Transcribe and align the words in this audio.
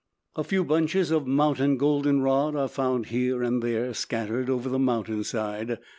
A 0.35 0.43
few 0.43 0.63
bunches 0.63 1.11
of 1.11 1.27
mountain 1.27 1.77
goldenrod 1.77 2.55
are 2.55 2.67
found 2.67 3.05
here 3.13 3.43
and 3.43 3.61
there 3.61 3.93
scattered 3.93 4.49
over 4.49 4.67
the 4.67 4.79
mountain 4.79 5.23
side. 5.23 5.77